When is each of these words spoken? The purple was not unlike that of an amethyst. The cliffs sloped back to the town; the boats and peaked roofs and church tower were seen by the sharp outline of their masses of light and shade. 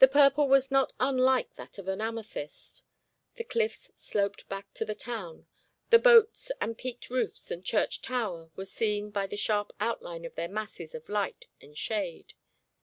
The 0.00 0.06
purple 0.06 0.46
was 0.48 0.70
not 0.70 0.92
unlike 1.00 1.54
that 1.56 1.78
of 1.78 1.88
an 1.88 2.02
amethyst. 2.02 2.84
The 3.36 3.44
cliffs 3.44 3.90
sloped 3.96 4.46
back 4.50 4.74
to 4.74 4.84
the 4.84 4.94
town; 4.94 5.46
the 5.88 5.98
boats 5.98 6.52
and 6.60 6.76
peaked 6.76 7.08
roofs 7.08 7.50
and 7.50 7.64
church 7.64 8.02
tower 8.02 8.50
were 8.54 8.66
seen 8.66 9.08
by 9.10 9.26
the 9.26 9.38
sharp 9.38 9.72
outline 9.80 10.26
of 10.26 10.34
their 10.34 10.46
masses 10.48 10.94
of 10.94 11.08
light 11.08 11.46
and 11.58 11.74
shade. 11.74 12.34